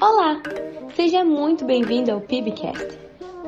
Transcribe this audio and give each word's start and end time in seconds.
Olá, 0.00 0.40
seja 0.96 1.24
muito 1.24 1.64
bem-vindo 1.64 2.10
ao 2.10 2.20
PIBcast. 2.20 2.98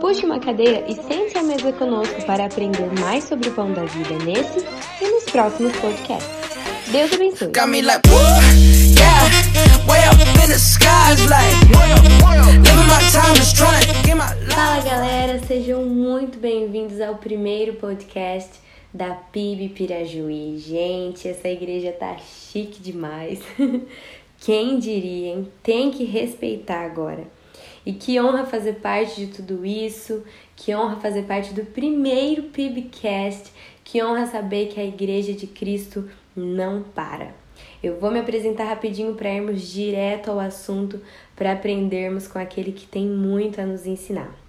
Puxe 0.01 0.27
uma 0.27 0.39
cadeira 0.39 0.85
e 0.87 0.95
sente 0.95 1.37
à 1.39 1.43
mesa 1.43 1.73
conosco 1.73 2.25
para 2.27 2.45
aprender 2.45 2.89
mais 3.01 3.25
sobre 3.25 3.49
o 3.49 3.53
pão 3.53 3.73
da 3.73 3.85
vida 3.85 4.15
nesse 4.25 4.65
e 5.01 5.09
nos 5.11 5.25
próximos 5.25 5.73
podcasts. 5.77 6.31
Deus 6.93 7.13
abençoe. 7.13 7.51
Fala 14.51 14.81
galera, 14.83 15.41
sejam 15.47 15.85
muito 15.85 16.39
bem-vindos 16.39 17.01
ao 17.01 17.17
primeiro 17.17 17.75
podcast 17.75 18.64
da 18.95 19.13
PIB 19.13 19.71
Pirajuí. 19.71 20.57
Gente, 20.57 21.27
essa 21.27 21.49
igreja 21.49 21.91
tá 21.91 22.17
chique 22.17 22.81
demais. 22.81 23.41
Quem 24.39 24.79
diria, 24.79 25.33
hein? 25.33 25.49
Tem 25.65 25.91
que 25.91 26.05
respeitar 26.05 26.85
agora. 26.85 27.27
E 27.85 27.93
que 27.93 28.21
honra 28.21 28.47
fazer 28.47 28.75
parte 28.75 29.27
de 29.27 29.33
tudo 29.33 29.67
isso, 29.67 30.23
que 30.55 30.75
honra 30.75 31.01
fazer 31.01 31.25
parte 31.25 31.53
do 31.53 31.65
primeiro 31.65 32.45
PIBcast, 32.45 33.53
que 33.83 34.03
honra 34.03 34.27
saber 34.27 34.69
que 34.69 34.81
a 34.81 34.85
igreja 34.85 35.33
de 35.33 35.47
Cristo 35.49 36.09
não 36.35 36.83
para. 36.83 37.35
Eu 37.83 37.99
vou 37.99 38.11
me 38.11 38.21
apresentar 38.21 38.65
rapidinho 38.65 39.15
para 39.15 39.33
irmos 39.33 39.63
direto 39.63 40.31
ao 40.31 40.41
assunto, 40.41 41.01
para 41.37 41.53
aprendermos 41.53 42.27
com 42.27 42.39
aquele 42.39 42.73
que 42.73 42.87
tem 42.87 43.07
muito 43.07 43.61
a 43.61 43.67
nos 43.67 43.87
ensinar. 43.87 44.44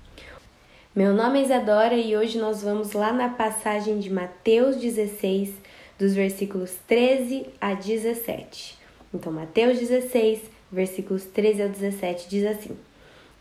Meu 0.95 1.13
nome 1.13 1.39
é 1.39 1.43
Isadora 1.43 1.95
e 1.95 2.15
hoje 2.15 2.37
nós 2.37 2.63
vamos 2.63 2.93
lá 2.93 3.11
na 3.11 3.27
passagem 3.27 3.99
de 3.99 4.09
Mateus 4.09 4.77
16, 4.77 5.53
dos 5.99 6.15
versículos 6.15 6.71
13 6.87 7.47
a 7.59 7.73
17. 7.73 8.77
Então, 9.13 9.29
Mateus 9.29 9.77
16, 9.77 10.43
versículos 10.71 11.25
13 11.25 11.63
ao 11.63 11.67
17 11.67 12.29
diz 12.29 12.45
assim: 12.45 12.77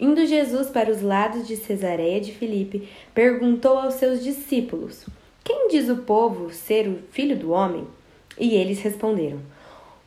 Indo 0.01 0.27
Jesus 0.27 0.69
para 0.69 0.91
os 0.91 1.01
lados 1.01 1.47
de 1.47 1.57
Cesareia 1.57 2.21
de 2.21 2.33
Filipe, 2.33 2.89
perguntou 3.15 3.79
aos 3.79 3.95
seus 3.95 4.21
discípulos: 4.21 5.07
Quem 5.45 5.69
diz 5.69 5.89
o 5.89 5.99
povo 5.99 6.53
ser 6.53 6.89
o 6.89 6.99
filho 7.13 7.37
do 7.37 7.53
homem? 7.53 7.87
E 8.37 8.57
eles 8.57 8.81
responderam: 8.81 9.39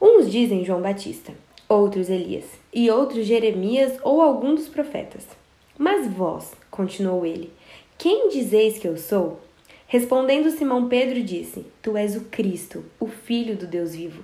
Uns 0.01 0.29
dizem 0.29 0.65
João 0.65 0.81
Batista, 0.81 1.31
outros 1.69 2.09
Elias, 2.09 2.43
e 2.73 2.91
outros 2.91 3.25
Jeremias 3.25 3.97
ou 4.03 4.21
algum 4.21 4.53
dos 4.53 4.67
profetas. 4.67 5.25
Mas 5.77 6.07
vós, 6.07 6.53
continuou 6.71 7.25
ele, 7.25 7.53
quem 7.97 8.29
dizeis 8.29 8.77
que 8.77 8.87
eu 8.87 8.97
sou? 8.97 9.39
Respondendo 9.87 10.51
Simão 10.51 10.89
Pedro 10.89 11.21
disse: 11.23 11.65
Tu 11.81 11.95
és 11.95 12.15
o 12.15 12.25
Cristo, 12.25 12.83
o 12.99 13.07
Filho 13.07 13.55
do 13.55 13.65
Deus 13.65 13.95
vivo. 13.95 14.23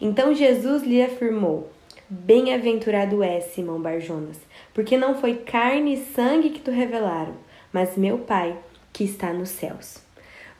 Então 0.00 0.34
Jesus 0.34 0.82
lhe 0.82 1.02
afirmou: 1.02 1.70
Bem-aventurado 2.08 3.22
és, 3.22 3.44
Simão 3.46 3.80
Barjonas, 3.80 4.38
porque 4.72 4.96
não 4.96 5.14
foi 5.14 5.34
carne 5.36 5.94
e 5.94 6.04
sangue 6.14 6.50
que 6.50 6.60
tu 6.60 6.70
revelaram, 6.70 7.34
mas 7.72 7.96
meu 7.96 8.18
Pai 8.18 8.56
que 8.92 9.04
está 9.04 9.32
nos 9.32 9.50
céus. 9.50 9.98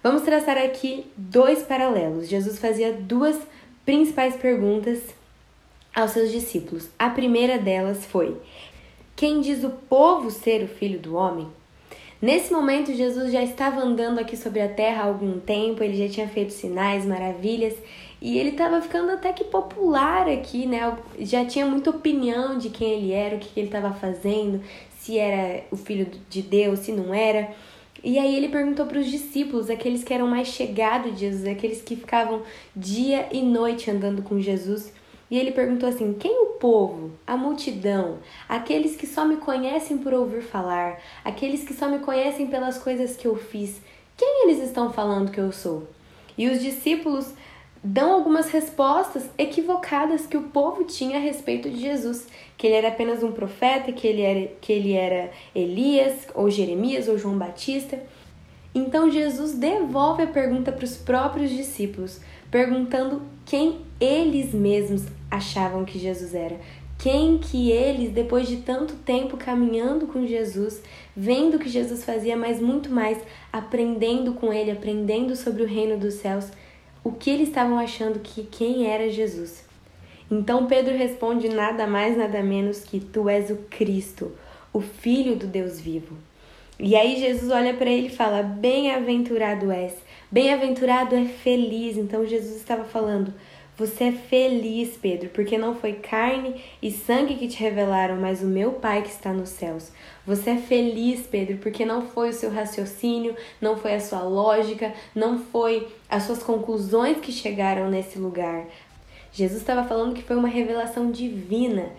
Vamos 0.03 0.23
traçar 0.23 0.59
aqui 0.59 1.07
dois 1.17 1.63
paralelos. 1.63 2.29
Jesus 2.29 2.59
fazia 2.59 2.93
duas 2.93 3.39
principais 3.85 4.37
perguntas 4.37 5.03
aos 5.95 6.11
seus 6.11 6.31
discípulos. 6.31 6.89
A 6.99 7.11
primeira 7.11 7.59
delas 7.59 8.05
foi: 8.07 8.37
Quem 9.17 9.41
diz 9.41 9.65
o 9.65 9.71
povo 9.71 10.31
ser 10.31 10.63
o 10.63 10.69
filho 10.69 10.99
do 10.99 11.17
homem? 11.17 11.49
Nesse 12.21 12.53
momento, 12.53 12.95
Jesus 12.95 13.33
já 13.33 13.43
estava 13.43 13.81
andando 13.81 14.19
aqui 14.19 14.37
sobre 14.37 14.61
a 14.61 14.69
terra 14.69 15.05
há 15.05 15.07
algum 15.07 15.41
tempo, 15.41 15.83
ele 15.83 15.97
já 15.97 16.13
tinha 16.13 16.29
feito 16.29 16.53
sinais, 16.53 17.07
maravilhas, 17.07 17.75
e 18.21 18.39
ele 18.39 18.51
estava 18.51 18.79
ficando 18.83 19.11
até 19.13 19.33
que 19.33 19.45
popular 19.45 20.29
aqui, 20.29 20.67
né? 20.67 20.95
Já 21.19 21.47
tinha 21.47 21.65
muita 21.65 21.89
opinião 21.89 22.59
de 22.59 22.69
quem 22.69 22.93
ele 22.93 23.13
era, 23.13 23.37
o 23.37 23.39
que 23.39 23.59
ele 23.59 23.69
estava 23.69 23.95
fazendo, 23.95 24.61
se 24.99 25.17
era 25.17 25.65
o 25.71 25.77
filho 25.77 26.11
de 26.29 26.43
Deus, 26.43 26.81
se 26.81 26.93
não 26.93 27.15
era. 27.15 27.49
E 28.05 28.19
aí 28.19 28.37
ele 28.37 28.49
perguntou 28.49 28.85
para 28.85 28.99
os 28.99 29.07
discípulos, 29.07 29.71
aqueles 29.71 30.05
que 30.05 30.13
eram 30.13 30.27
mais 30.27 30.49
chegados 30.49 31.15
de 31.15 31.21
Jesus, 31.21 31.47
aqueles 31.47 31.81
que 31.81 31.97
ficavam 31.97 32.43
dia 32.75 33.29
e 33.33 33.41
noite 33.41 33.91
andando 33.91 34.21
com 34.21 34.39
Jesus. 34.39 34.93
E 35.31 35.39
ele 35.39 35.53
perguntou 35.53 35.89
assim: 35.89 36.15
Quem 36.15 36.43
o 36.43 36.53
povo, 36.59 37.13
a 37.27 37.37
multidão, 37.37 38.19
aqueles 38.49 38.97
que 38.97 39.07
só 39.07 39.25
me 39.25 39.37
conhecem 39.37 39.99
por 39.99 40.15
ouvir 40.15 40.43
falar, 40.43 41.01
aqueles 41.25 41.65
que 41.65 41.75
só 41.75 41.89
me 41.89 41.99
conhecem 41.99 42.47
pelas 42.47 42.79
coisas 42.79 43.17
que 43.17 43.27
eu 43.27 43.37
fiz, 43.37 43.81
quem 44.17 44.45
eles 44.45 44.63
estão 44.63 44.93
falando 44.93 45.31
que 45.31 45.41
eu 45.41 45.53
sou? 45.53 45.89
E 46.39 46.49
os 46.49 46.61
discípulos 46.63 47.33
dão 47.83 48.13
algumas 48.13 48.51
respostas 48.51 49.29
equivocadas 49.39 50.27
que 50.27 50.37
o 50.37 50.45
povo 50.45 50.85
tinha 50.85 51.19
a 51.19 51.21
respeito 51.21 51.71
de 51.71 51.81
Jesus, 51.81 52.27
que 52.57 52.67
ele 52.67 52.77
era 52.77 52.89
apenas 52.89 53.23
um 53.23 53.33
profeta, 53.33 53.93
que 53.93 54.07
ele 54.07 54.23
era, 54.23 54.49
que 54.61 54.73
ele 54.73 54.93
era 54.93 55.31
Elias, 55.55 56.27
ou 56.35 56.51
Jeremias, 56.51 57.09
ou 57.09 57.19
João 57.19 57.39
Batista. 57.39 58.01
Então 58.75 59.11
Jesus 59.11 59.55
devolve 59.55 60.23
a 60.23 60.27
pergunta 60.27 60.73
para 60.73 60.85
os 60.85 60.97
próprios 60.97 61.51
discípulos, 61.51 62.21
perguntando 62.51 63.23
quem 63.45 63.81
eles 64.01 64.53
mesmos 64.53 65.05
achavam 65.31 65.85
que 65.85 65.99
Jesus 65.99 66.35
era. 66.35 66.59
Quem 66.99 67.39
que 67.39 67.71
eles, 67.71 68.11
depois 68.11 68.49
de 68.49 68.59
tanto 68.59 68.95
tempo 68.95 69.37
caminhando 69.37 70.07
com 70.07 70.27
Jesus, 70.27 70.83
vendo 71.15 71.57
o 71.57 71.59
que 71.59 71.69
Jesus 71.69 72.05
fazia, 72.05 72.37
mas 72.37 72.61
muito 72.61 72.91
mais 72.91 73.19
aprendendo 73.53 74.33
com 74.33 74.53
ele, 74.53 74.71
aprendendo 74.71 75.37
sobre 75.37 75.63
o 75.63 75.67
reino 75.67 75.99
dos 75.99 76.15
céus, 76.15 76.47
o 77.05 77.13
que 77.13 77.31
eles 77.31 77.49
estavam 77.49 77.79
achando 77.79 78.21
que 78.21 78.45
quem 78.45 78.87
era 78.87 79.11
Jesus. 79.11 79.65
Então 80.31 80.67
Pedro 80.67 80.97
responde 80.97 81.49
nada 81.49 81.87
mais, 81.87 82.17
nada 82.17 82.43
menos 82.43 82.81
que 82.81 82.99
tu 82.99 83.29
és 83.29 83.51
o 83.51 83.57
Cristo, 83.71 84.33
o 84.73 84.81
Filho 84.81 85.37
do 85.37 85.47
Deus 85.47 85.79
vivo. 85.79 86.17
E 86.79 86.97
aí 86.97 87.19
Jesus 87.21 87.51
olha 87.51 87.75
para 87.75 87.91
ele 87.91 88.09
e 88.09 88.17
fala: 88.17 88.43
Bem-aventurado 88.43 89.71
és. 89.71 89.95
Bem-aventurado 90.31 91.15
é 91.15 91.25
feliz. 91.25 91.97
Então 91.97 92.27
Jesus 92.27 92.57
estava 92.57 92.85
falando: 92.85 93.33
Você 93.77 94.05
é 94.05 94.13
feliz, 94.13 94.97
Pedro, 94.97 95.29
porque 95.31 95.57
não 95.57 95.75
foi 95.75 95.95
carne 95.95 96.63
e 96.83 96.91
sangue 96.91 97.37
que 97.37 97.47
te 97.47 97.61
revelaram, 97.61 98.17
mas 98.17 98.43
o 98.43 98.47
meu 98.47 98.73
Pai 98.73 99.03
que 99.03 99.11
está 99.11 99.33
nos 99.33 99.51
céus. 99.51 99.93
Você 100.27 100.51
é 100.51 100.57
feliz, 100.57 101.27
Pedro, 101.27 101.59
porque 101.59 101.85
não 101.85 102.03
foi 102.03 102.31
o 102.31 102.33
seu 102.33 102.51
raciocínio, 102.51 103.37
não 103.61 103.77
foi 103.77 103.95
a 103.95 104.01
sua 104.01 104.23
lógica, 104.23 104.93
não 105.15 105.39
foi 105.39 105.87
as 106.09 106.25
suas 106.25 106.43
conclusões 106.43 107.19
que 107.19 107.31
chegaram 107.31 107.89
nesse 107.89 108.19
lugar. 108.19 108.67
Jesus 109.33 109.61
estava 109.61 109.87
falando 109.87 110.15
que 110.15 110.23
foi 110.23 110.35
uma 110.35 110.49
revelação 110.49 111.11
divina. 111.11 111.91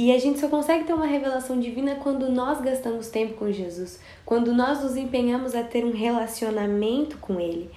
E 0.00 0.10
a 0.12 0.18
gente 0.18 0.40
só 0.40 0.48
consegue 0.48 0.84
ter 0.84 0.94
uma 0.94 1.04
revelação 1.04 1.60
divina 1.60 1.96
quando 1.96 2.30
nós 2.30 2.58
gastamos 2.62 3.08
tempo 3.08 3.34
com 3.34 3.52
Jesus, 3.52 4.00
quando 4.24 4.54
nós 4.54 4.82
nos 4.82 4.96
empenhamos 4.96 5.54
a 5.54 5.62
ter 5.62 5.84
um 5.84 5.92
relacionamento 5.92 7.18
com 7.18 7.38
Ele. 7.38 7.70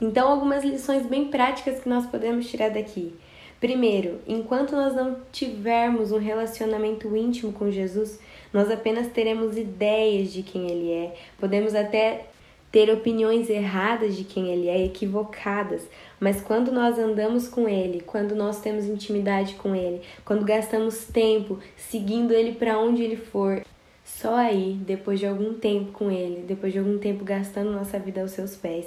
Então, 0.00 0.28
algumas 0.28 0.62
lições 0.62 1.04
bem 1.04 1.26
práticas 1.26 1.80
que 1.80 1.88
nós 1.88 2.06
podemos 2.06 2.48
tirar 2.48 2.70
daqui. 2.70 3.12
Primeiro, 3.58 4.20
enquanto 4.24 4.76
nós 4.76 4.94
não 4.94 5.16
tivermos 5.32 6.12
um 6.12 6.18
relacionamento 6.18 7.16
íntimo 7.16 7.52
com 7.52 7.68
Jesus, 7.72 8.20
nós 8.52 8.70
apenas 8.70 9.08
teremos 9.08 9.58
ideias 9.58 10.32
de 10.32 10.44
quem 10.44 10.70
Ele 10.70 10.92
é, 10.92 11.16
podemos 11.40 11.74
até 11.74 12.26
ter 12.70 12.90
opiniões 12.90 13.48
erradas 13.48 14.16
de 14.16 14.24
quem 14.24 14.48
Ele 14.48 14.68
é, 14.68 14.84
equivocadas, 14.84 15.82
mas 16.20 16.40
quando 16.40 16.70
nós 16.70 16.98
andamos 16.98 17.48
com 17.48 17.68
Ele, 17.68 18.00
quando 18.00 18.34
nós 18.34 18.60
temos 18.60 18.84
intimidade 18.84 19.54
com 19.54 19.74
Ele, 19.74 20.02
quando 20.24 20.44
gastamos 20.44 21.04
tempo 21.04 21.58
seguindo 21.76 22.32
Ele 22.32 22.52
para 22.52 22.78
onde 22.78 23.02
Ele 23.02 23.16
for, 23.16 23.62
só 24.04 24.34
aí, 24.34 24.78
depois 24.84 25.20
de 25.20 25.26
algum 25.26 25.54
tempo 25.54 25.92
com 25.92 26.10
Ele, 26.10 26.42
depois 26.46 26.72
de 26.72 26.78
algum 26.78 26.98
tempo 26.98 27.24
gastando 27.24 27.70
nossa 27.70 27.98
vida 27.98 28.20
aos 28.20 28.32
seus 28.32 28.56
pés, 28.56 28.86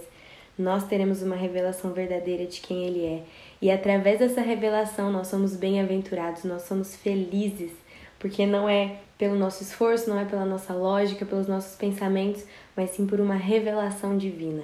nós 0.57 0.83
teremos 0.87 1.21
uma 1.21 1.35
revelação 1.35 1.93
verdadeira 1.93 2.45
de 2.45 2.59
quem 2.59 2.83
Ele 2.83 3.05
é. 3.05 3.23
E 3.61 3.71
através 3.71 4.19
dessa 4.19 4.41
revelação 4.41 5.11
nós 5.11 5.27
somos 5.27 5.55
bem-aventurados, 5.55 6.43
nós 6.43 6.63
somos 6.63 6.95
felizes, 6.95 7.72
porque 8.22 8.46
não 8.46 8.70
é 8.70 8.97
pelo 9.18 9.35
nosso 9.35 9.64
esforço, 9.64 10.09
não 10.09 10.20
é 10.20 10.26
pela 10.26 10.46
nossa 10.46 10.73
lógica, 10.73 11.26
pelos 11.26 11.47
nossos 11.47 11.76
pensamentos, 11.76 12.46
mas 12.78 12.91
sim 12.91 13.06
por 13.06 13.20
uma 13.20 13.35
revelação 13.35 14.16
divina. 14.16 14.64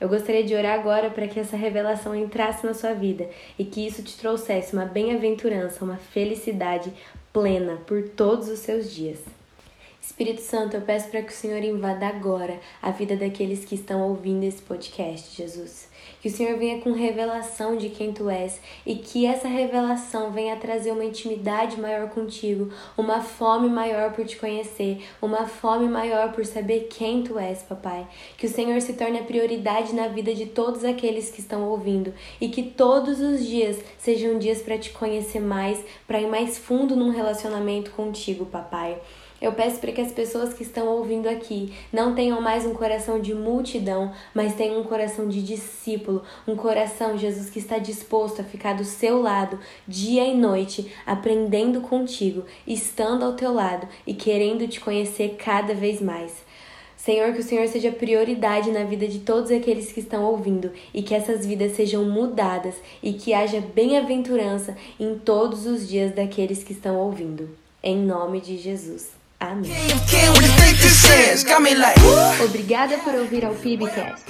Eu 0.00 0.08
gostaria 0.08 0.44
de 0.44 0.54
orar 0.54 0.78
agora 0.78 1.10
para 1.10 1.26
que 1.26 1.40
essa 1.40 1.56
revelação 1.56 2.14
entrasse 2.14 2.64
na 2.64 2.74
sua 2.74 2.92
vida 2.92 3.28
e 3.58 3.64
que 3.64 3.84
isso 3.84 4.02
te 4.02 4.16
trouxesse 4.16 4.72
uma 4.72 4.84
bem-aventurança, 4.84 5.84
uma 5.84 5.96
felicidade 5.96 6.92
plena 7.32 7.76
por 7.86 8.08
todos 8.10 8.48
os 8.48 8.60
seus 8.60 8.92
dias. 8.94 9.35
Espírito 10.06 10.40
Santo, 10.40 10.76
eu 10.76 10.82
peço 10.82 11.08
para 11.08 11.20
que 11.20 11.32
o 11.32 11.34
Senhor 11.34 11.62
invada 11.64 12.06
agora 12.06 12.60
a 12.80 12.92
vida 12.92 13.16
daqueles 13.16 13.64
que 13.64 13.74
estão 13.74 14.08
ouvindo 14.08 14.44
esse 14.44 14.62
podcast, 14.62 15.36
Jesus. 15.36 15.88
Que 16.22 16.28
o 16.28 16.30
Senhor 16.30 16.56
venha 16.56 16.80
com 16.80 16.92
revelação 16.92 17.76
de 17.76 17.88
quem 17.88 18.12
tu 18.12 18.30
és 18.30 18.60
e 18.86 18.94
que 18.94 19.26
essa 19.26 19.48
revelação 19.48 20.30
venha 20.30 20.56
trazer 20.56 20.92
uma 20.92 21.04
intimidade 21.04 21.78
maior 21.80 22.08
contigo, 22.10 22.72
uma 22.96 23.20
fome 23.20 23.68
maior 23.68 24.12
por 24.12 24.24
te 24.24 24.36
conhecer, 24.36 25.04
uma 25.20 25.44
fome 25.48 25.88
maior 25.88 26.32
por 26.32 26.46
saber 26.46 26.86
quem 26.88 27.24
tu 27.24 27.36
és, 27.36 27.64
papai. 27.64 28.06
Que 28.38 28.46
o 28.46 28.50
Senhor 28.50 28.80
se 28.80 28.92
torne 28.92 29.18
a 29.18 29.24
prioridade 29.24 29.92
na 29.92 30.06
vida 30.06 30.32
de 30.32 30.46
todos 30.46 30.84
aqueles 30.84 31.30
que 31.30 31.40
estão 31.40 31.68
ouvindo 31.68 32.14
e 32.40 32.48
que 32.48 32.62
todos 32.62 33.20
os 33.20 33.44
dias 33.44 33.76
sejam 33.98 34.38
dias 34.38 34.62
para 34.62 34.78
te 34.78 34.90
conhecer 34.90 35.40
mais, 35.40 35.84
para 36.06 36.20
ir 36.20 36.28
mais 36.28 36.56
fundo 36.56 36.94
num 36.94 37.10
relacionamento 37.10 37.90
contigo, 37.90 38.46
papai. 38.46 38.98
Eu 39.40 39.52
peço 39.52 39.78
para 39.80 39.92
que 39.92 40.00
as 40.00 40.12
pessoas 40.12 40.54
que 40.54 40.62
estão 40.62 40.88
ouvindo 40.88 41.28
aqui 41.28 41.72
não 41.92 42.14
tenham 42.14 42.40
mais 42.40 42.64
um 42.64 42.72
coração 42.72 43.20
de 43.20 43.34
multidão, 43.34 44.12
mas 44.34 44.54
tenham 44.54 44.80
um 44.80 44.84
coração 44.84 45.28
de 45.28 45.42
discípulo, 45.42 46.22
um 46.48 46.56
coração, 46.56 47.18
Jesus, 47.18 47.50
que 47.50 47.58
está 47.58 47.78
disposto 47.78 48.40
a 48.40 48.44
ficar 48.44 48.74
do 48.74 48.84
seu 48.84 49.20
lado 49.20 49.58
dia 49.86 50.24
e 50.24 50.34
noite, 50.34 50.90
aprendendo 51.04 51.82
contigo, 51.82 52.44
estando 52.66 53.24
ao 53.24 53.34
teu 53.34 53.52
lado 53.52 53.86
e 54.06 54.14
querendo 54.14 54.66
te 54.66 54.80
conhecer 54.80 55.36
cada 55.38 55.74
vez 55.74 56.00
mais. 56.00 56.46
Senhor, 56.96 57.34
que 57.34 57.40
o 57.40 57.44
Senhor 57.44 57.68
seja 57.68 57.92
prioridade 57.92 58.70
na 58.72 58.84
vida 58.84 59.06
de 59.06 59.20
todos 59.20 59.50
aqueles 59.50 59.92
que 59.92 60.00
estão 60.00 60.24
ouvindo 60.24 60.72
e 60.92 61.02
que 61.02 61.14
essas 61.14 61.46
vidas 61.46 61.72
sejam 61.72 62.04
mudadas 62.04 62.74
e 63.02 63.12
que 63.12 63.34
haja 63.34 63.60
bem-aventurança 63.60 64.76
em 64.98 65.16
todos 65.18 65.66
os 65.66 65.86
dias 65.86 66.12
daqueles 66.12 66.64
que 66.64 66.72
estão 66.72 66.96
ouvindo. 66.96 67.50
Em 67.82 67.96
nome 67.96 68.40
de 68.40 68.56
Jesus. 68.56 69.15
Amém. 69.38 69.86
Obrigada 72.44 72.96
por 72.98 73.14
ouvir 73.14 73.44
ao 73.44 73.54
PIBcast. 73.54 74.24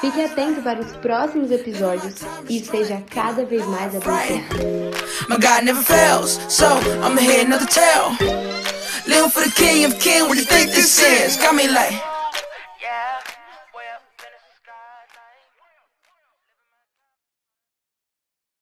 Fique 0.00 0.20
atento 0.22 0.60
para 0.62 0.80
os 0.80 0.92
próximos 0.98 1.50
episódios 1.50 2.14
e 2.48 2.60
seja 2.64 3.02
cada 3.10 3.44
vez 3.44 3.64
mais 3.66 3.94
abençoado. 3.94 4.82